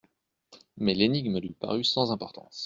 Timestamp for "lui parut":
1.37-1.83